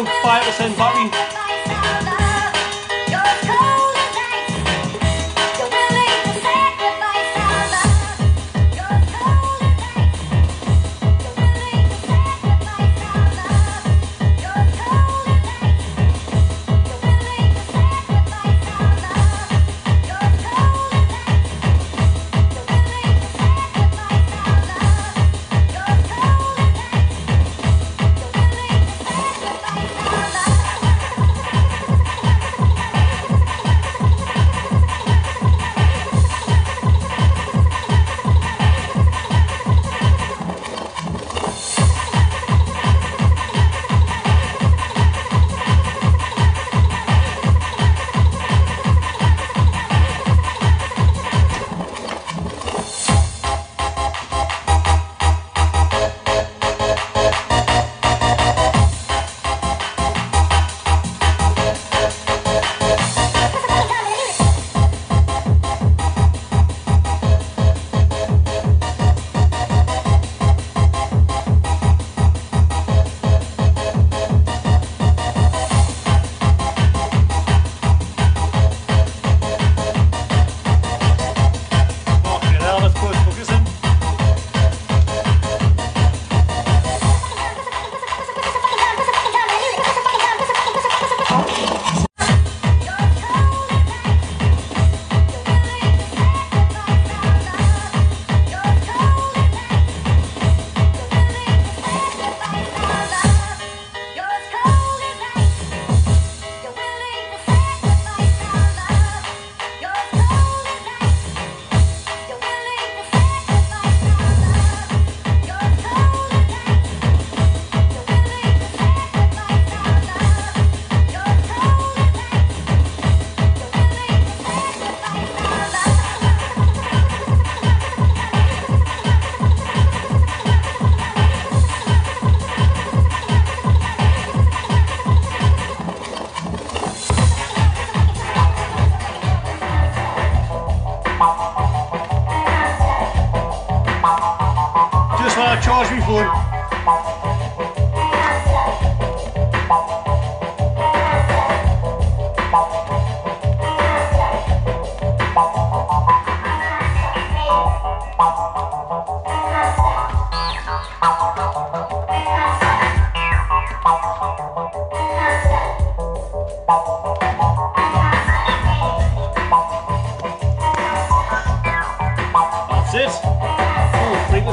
[0.00, 1.39] about 5% battery.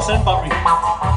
[0.00, 1.07] 3% battery.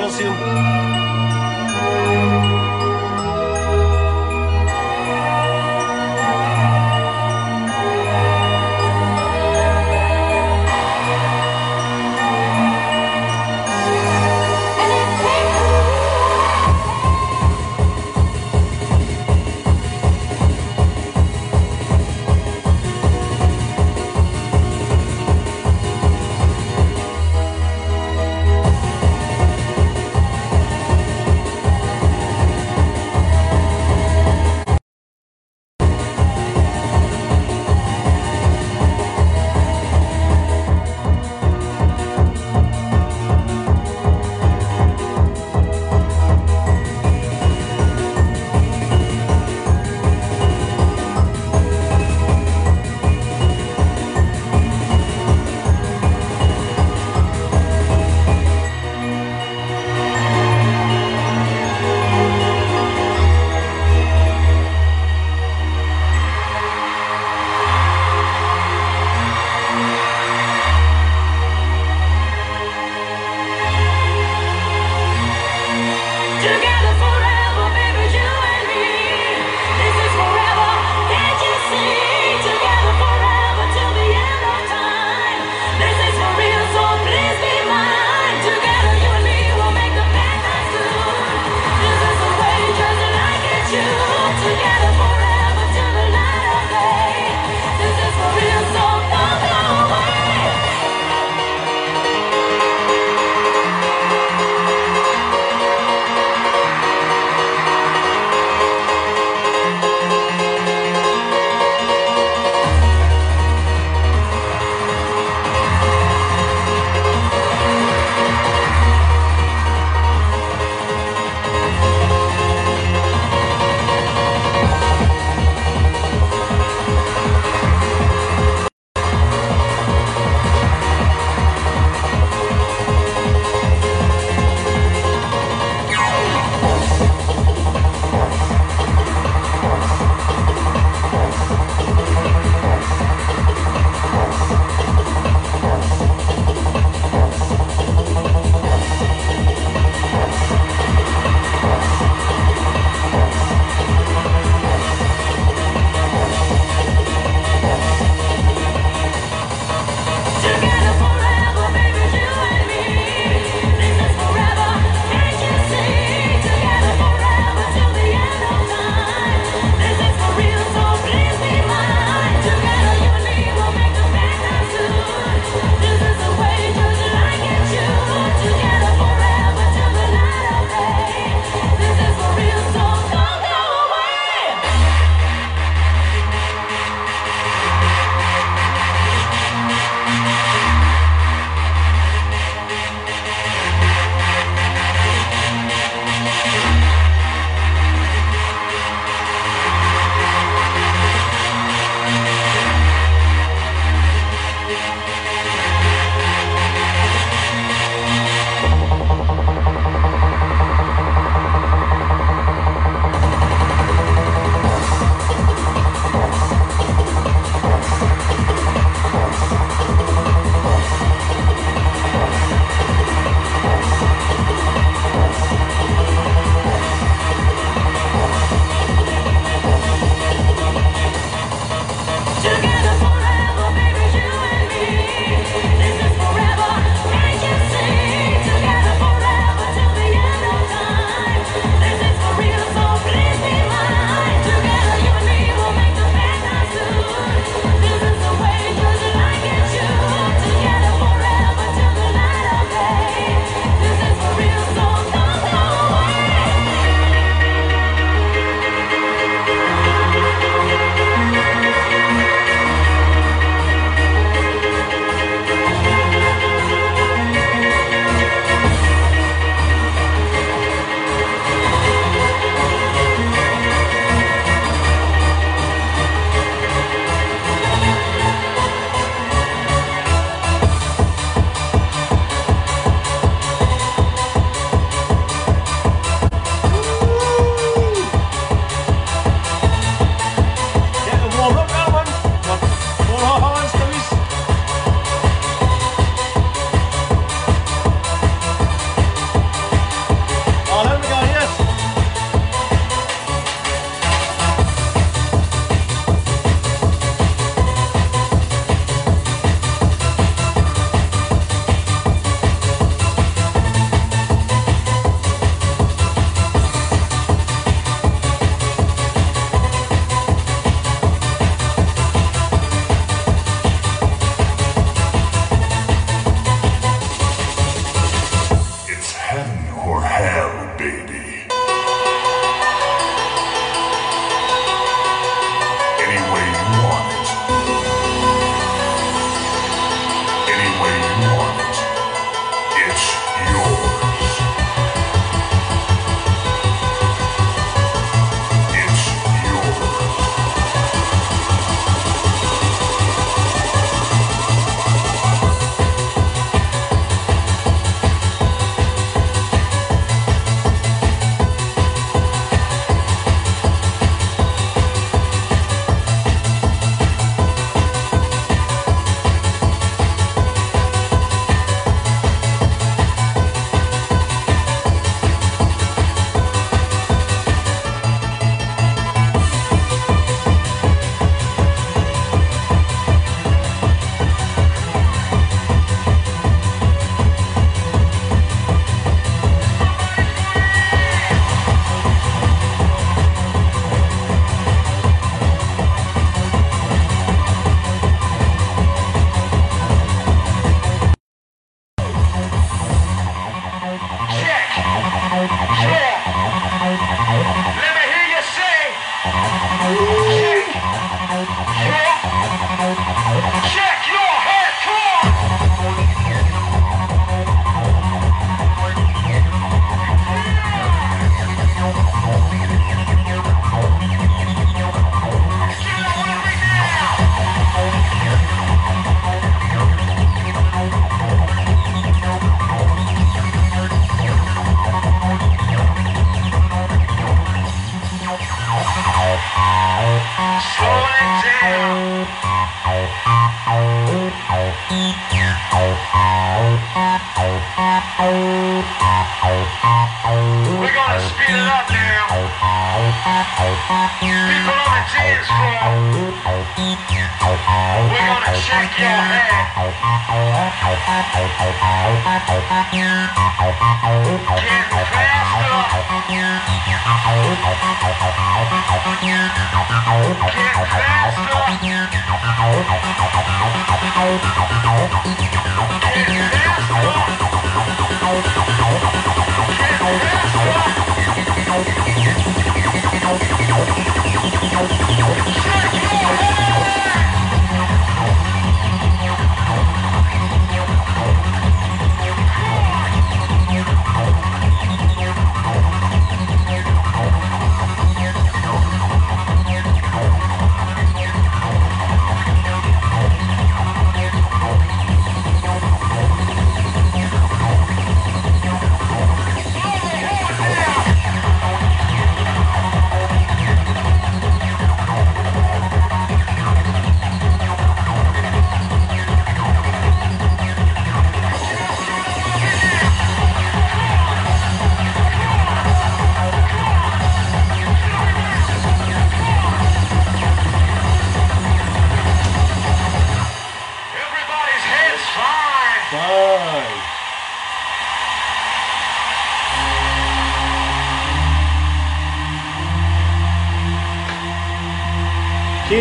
[0.00, 0.75] To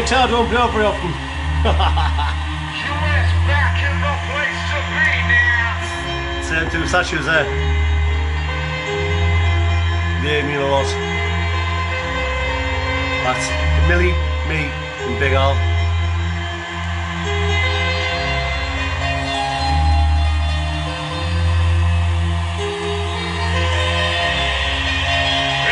[0.05, 1.09] guitar don't play very often.
[1.65, 1.73] US
[3.49, 5.81] back in the place to be now.
[6.45, 6.69] Same
[7.25, 7.41] there.
[7.41, 7.49] Uh,
[10.21, 10.85] they mean a lot.
[13.25, 13.49] That's
[13.89, 14.13] Millie,
[14.47, 14.69] me,
[15.01, 15.55] and Big Al.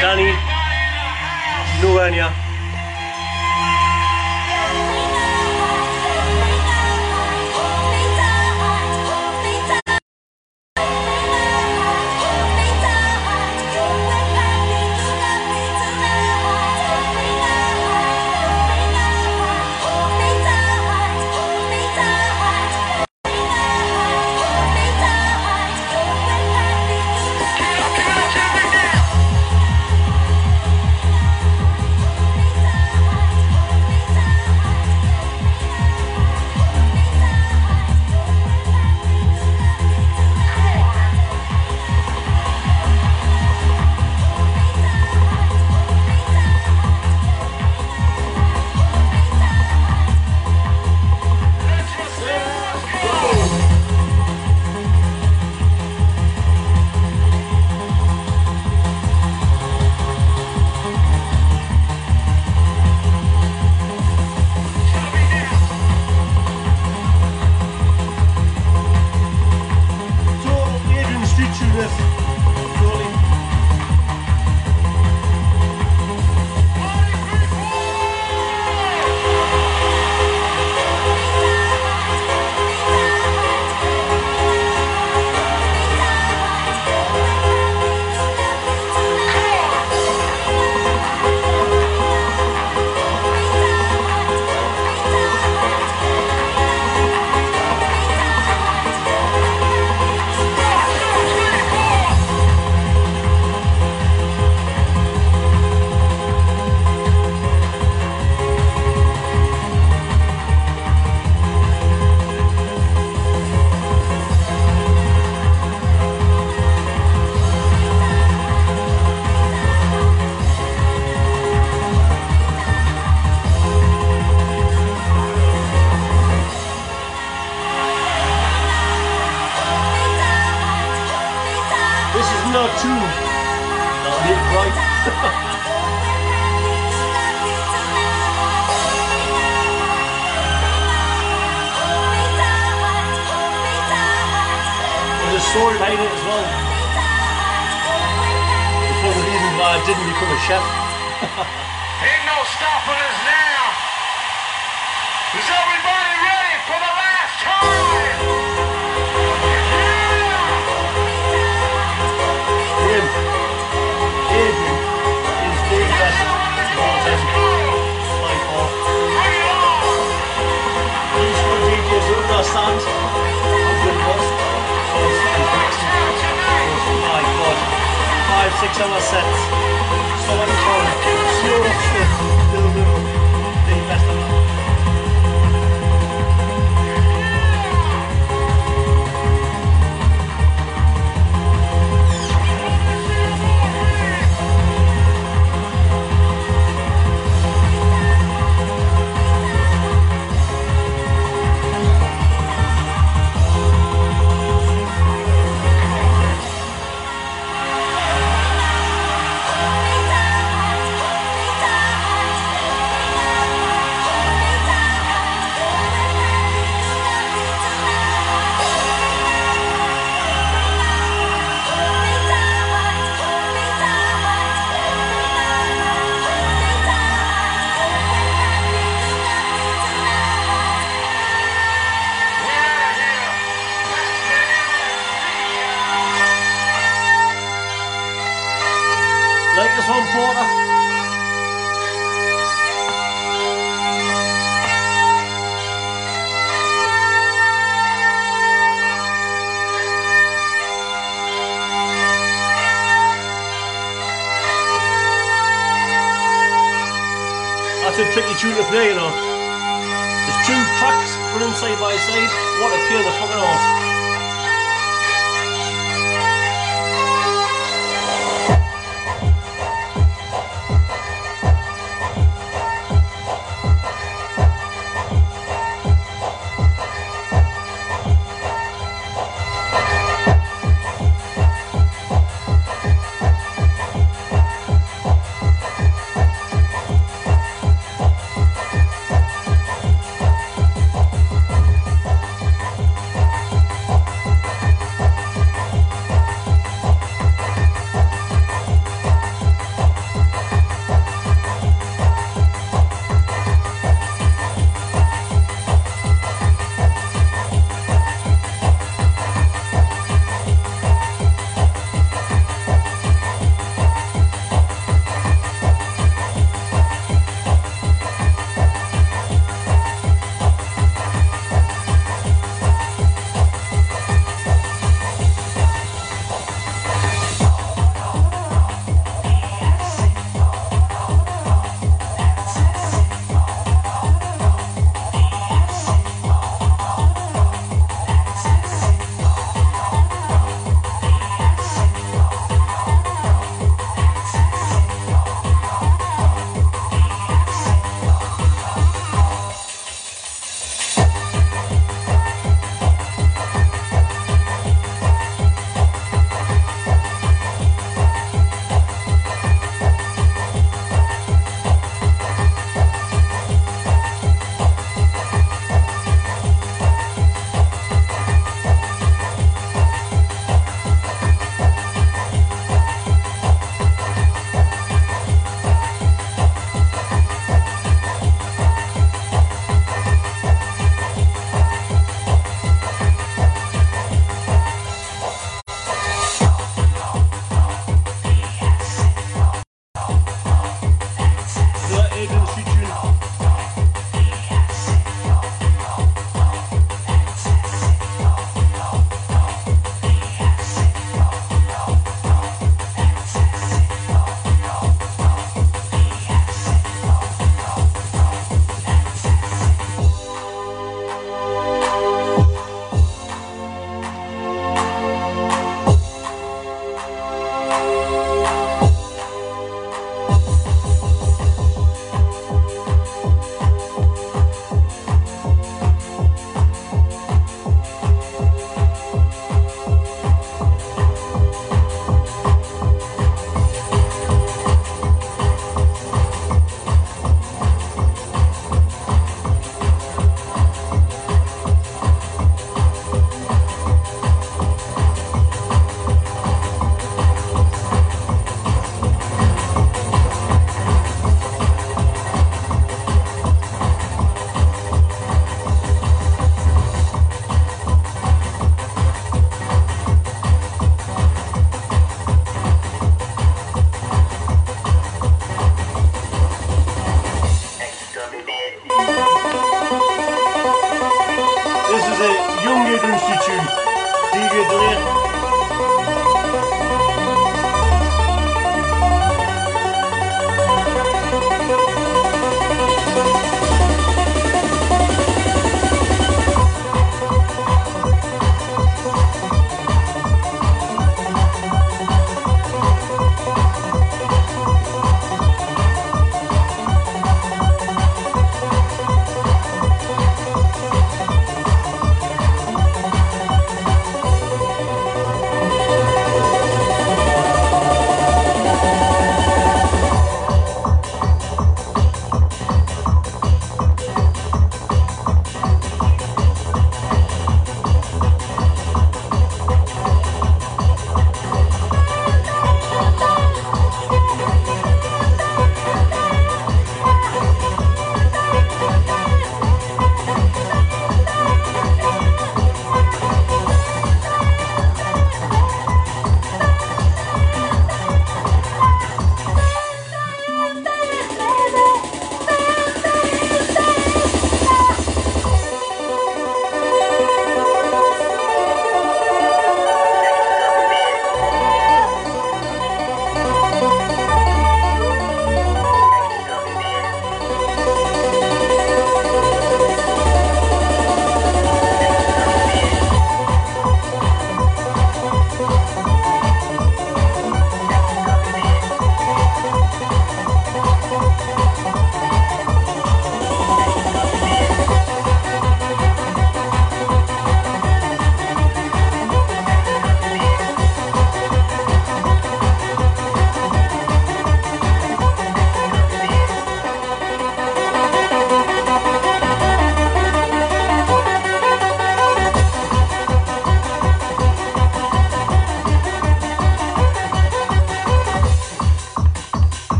[0.00, 0.32] Danny,
[1.82, 2.41] Nuania.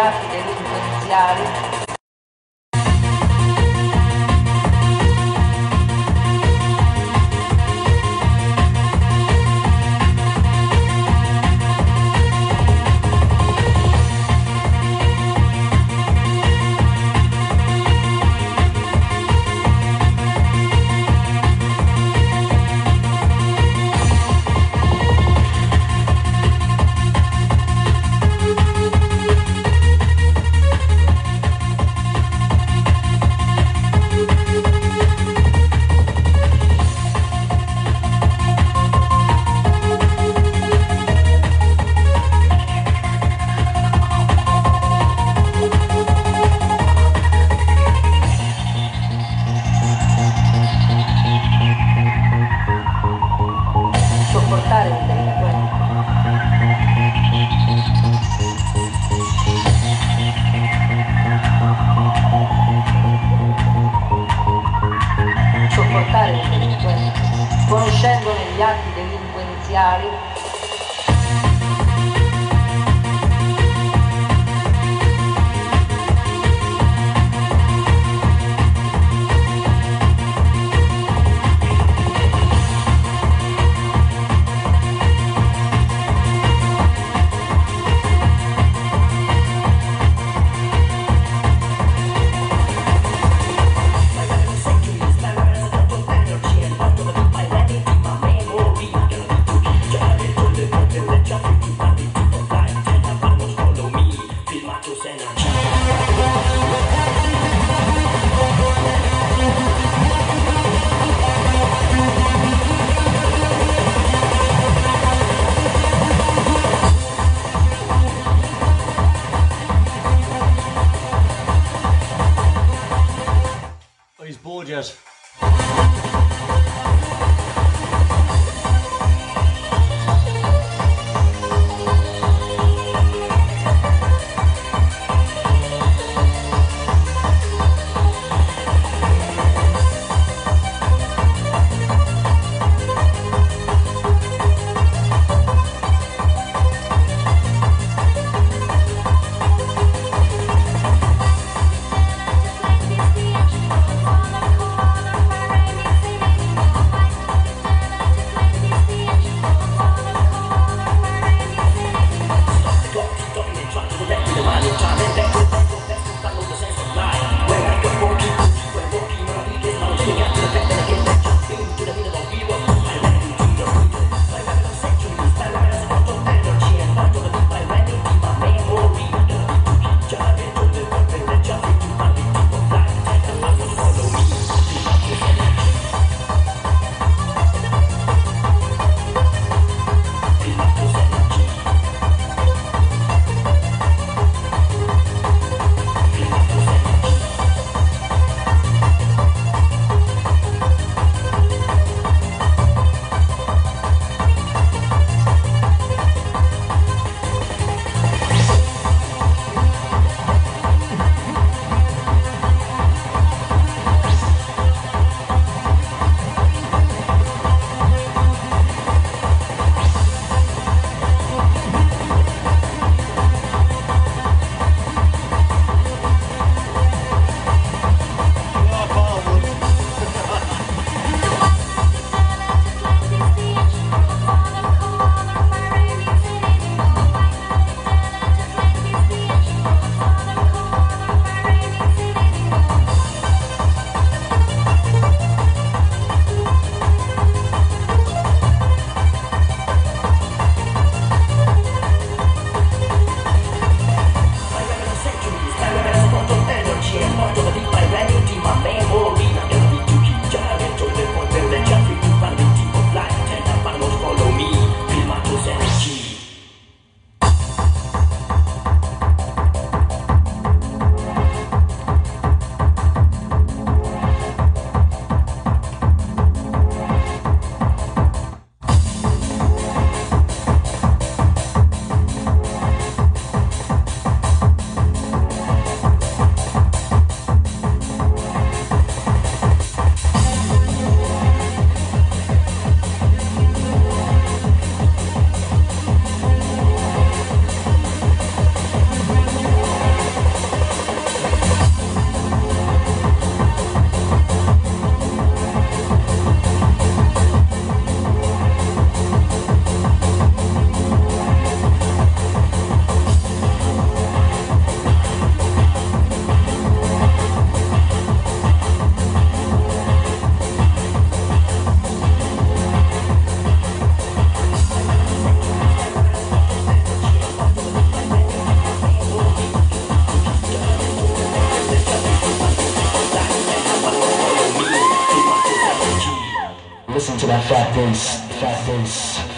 [0.00, 1.69] actividades delincuenciales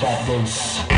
[0.03, 0.92] fat bass.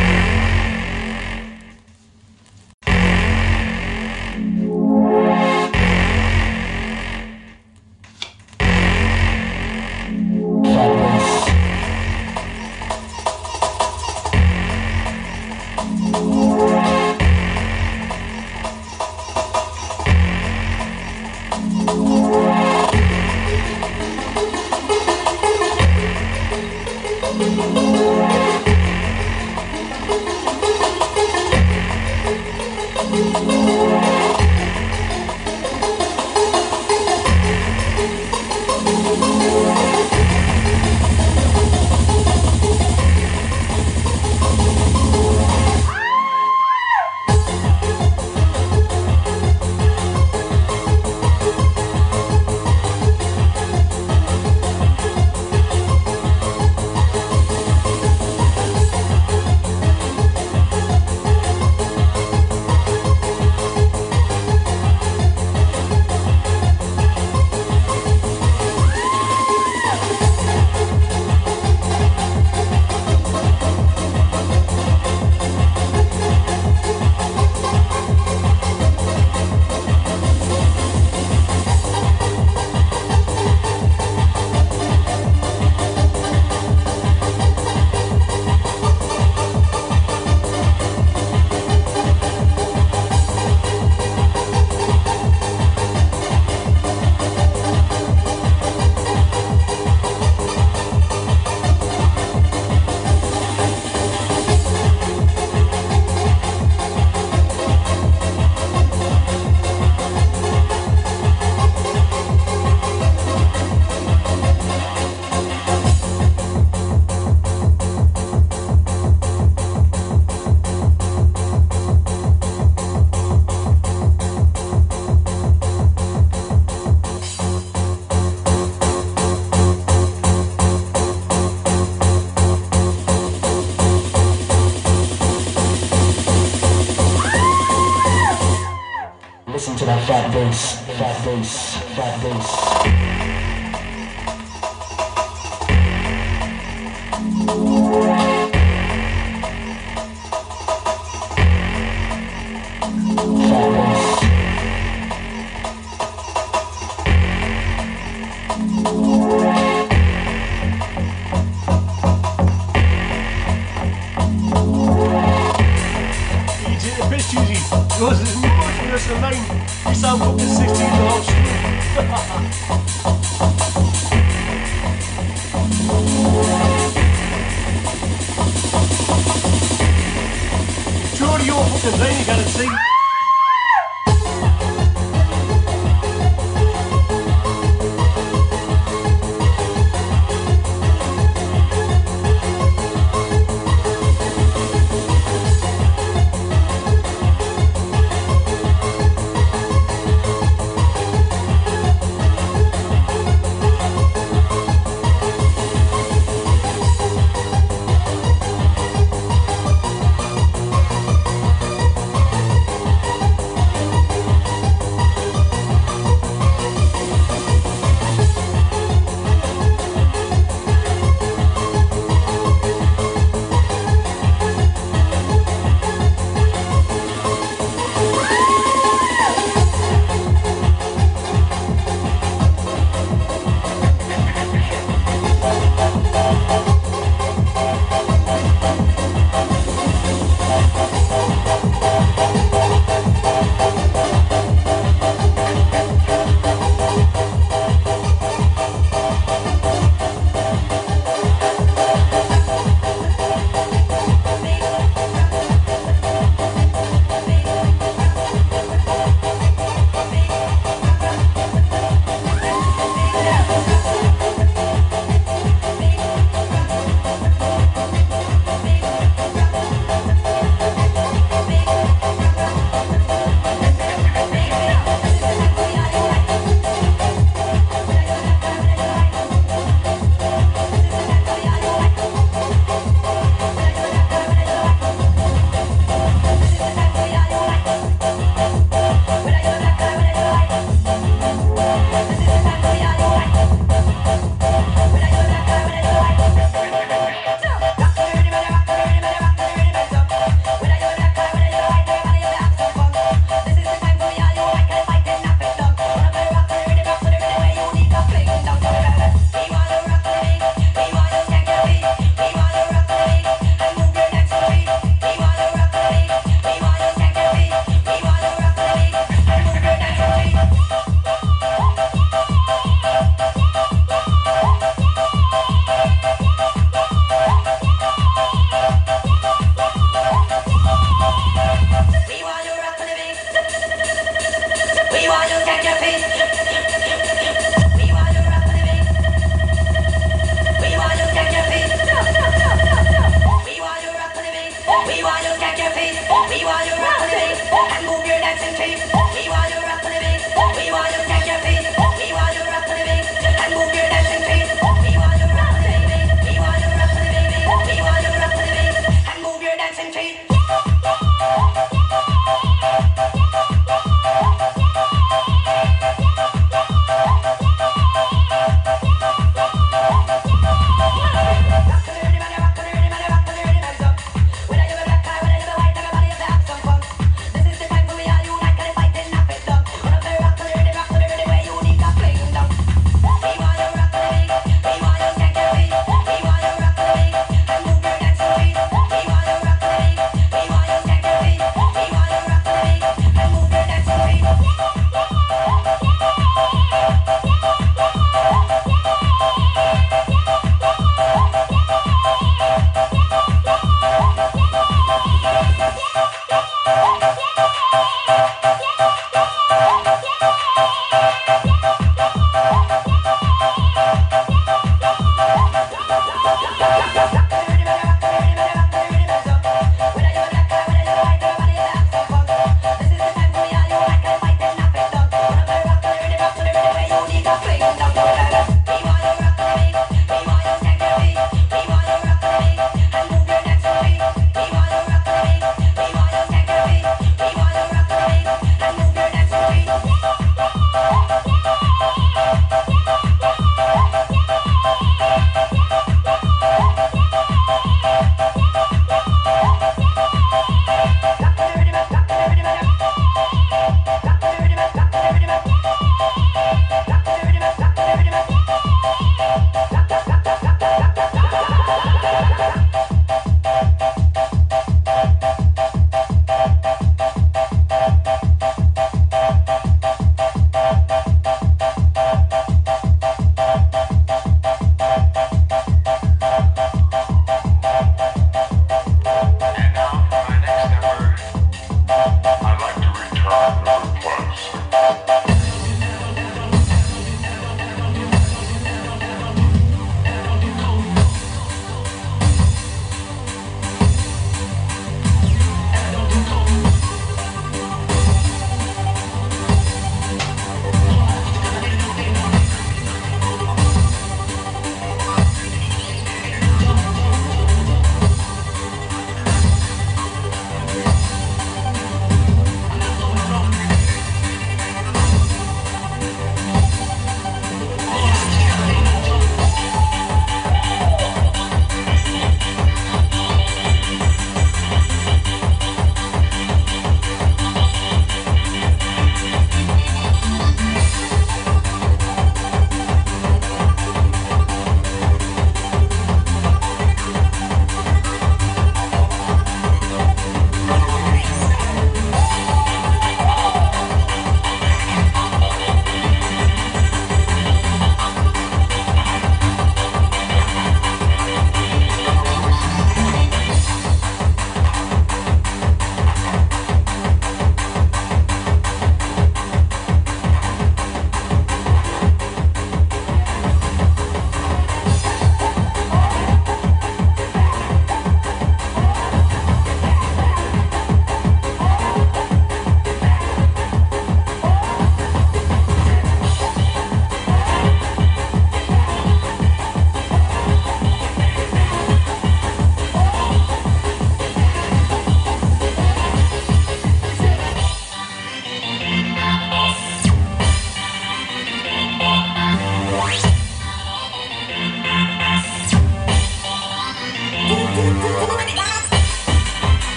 [141.36, 142.53] Bass, fat bass.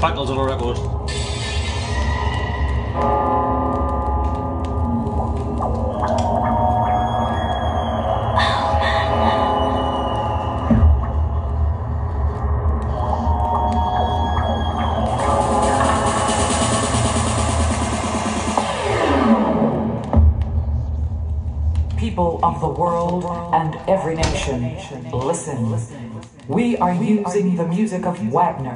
[0.00, 0.78] Capitol Records.
[21.98, 24.76] People of the world and every nation,
[25.12, 26.07] listen.
[26.48, 28.74] We are using the music of Wagner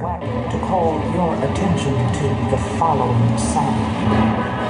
[0.51, 4.62] to call your attention to the following sound.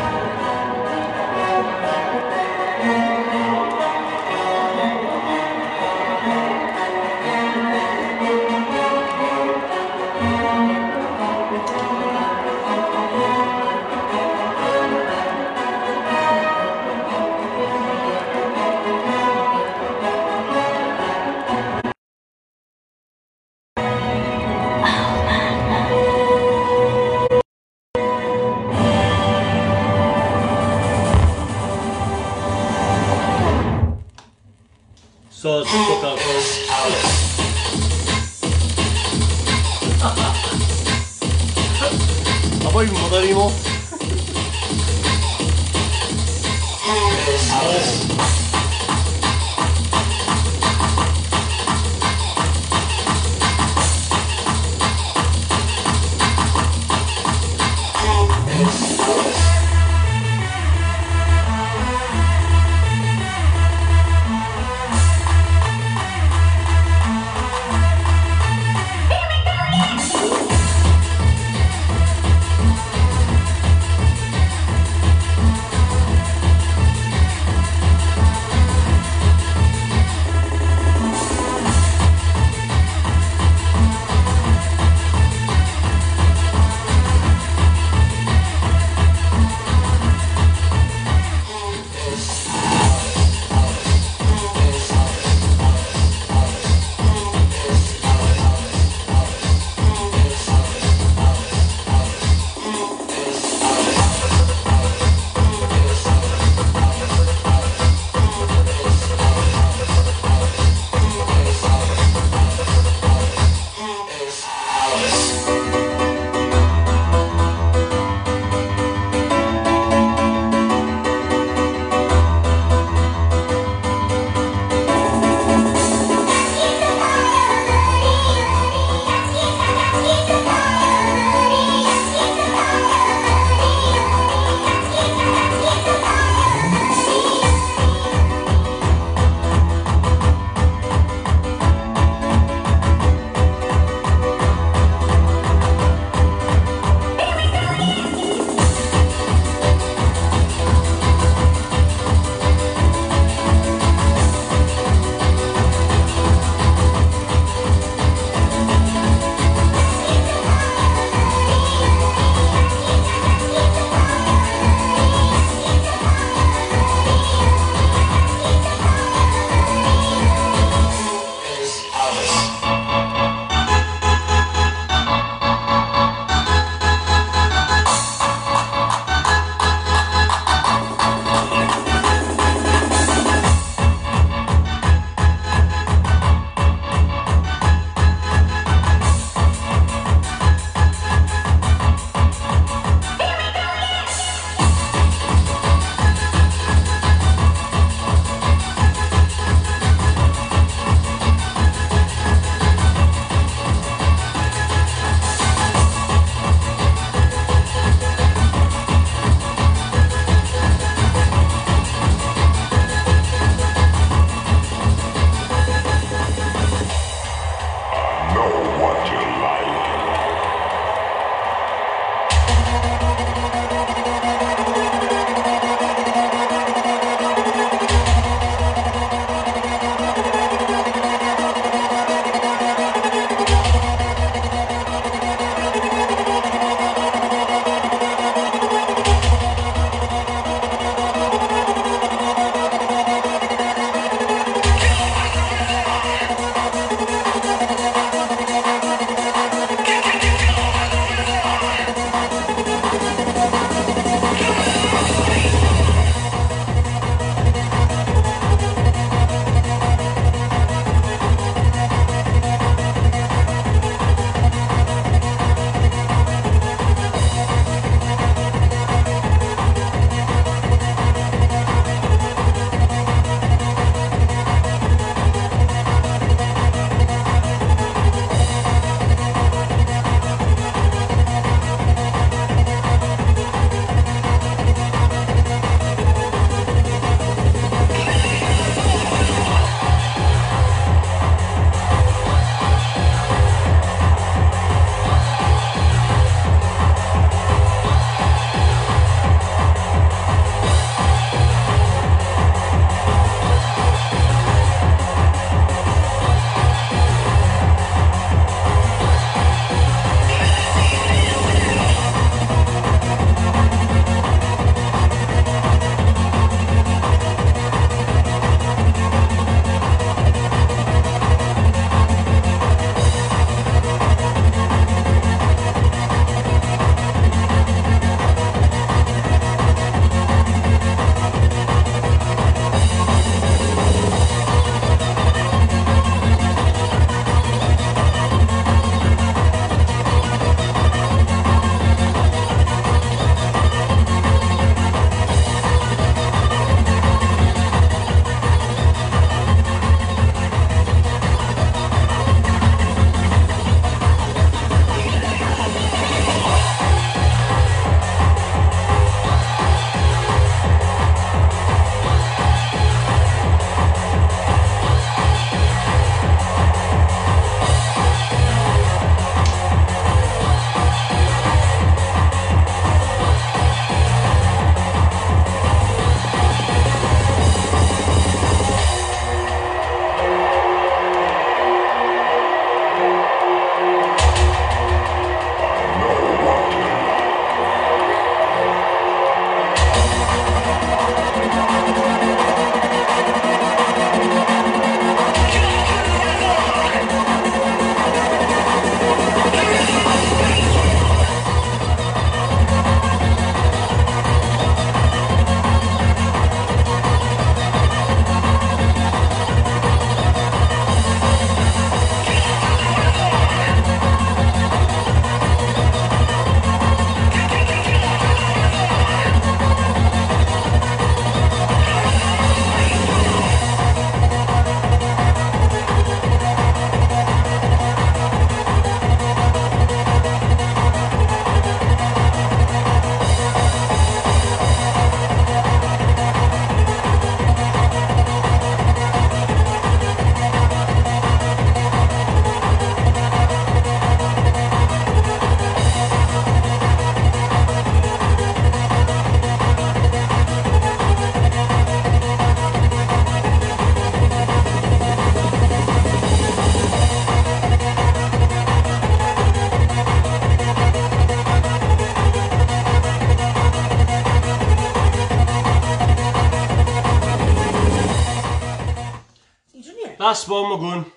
[470.42, 471.12] Last one, we're going.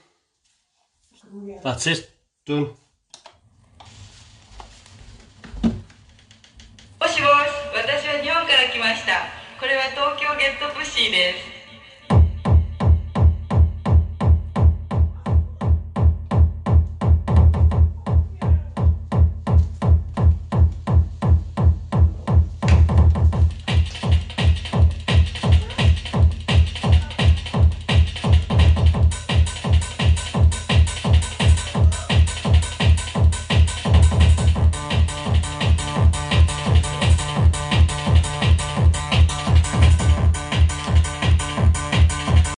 [1.64, 2.12] That's it.
[2.46, 2.75] Done.